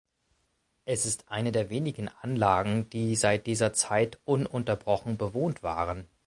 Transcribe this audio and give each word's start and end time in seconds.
Es 0.85 1.05
ist 1.05 1.29
eine 1.29 1.51
der 1.51 1.69
wenigen 1.69 2.07
Anlagen, 2.23 2.89
die 2.89 3.15
seit 3.15 3.45
dieser 3.45 3.71
Zeit 3.71 4.19
ununterbrochen 4.25 5.15
bewohnt 5.15 5.61
waren. 5.61 6.07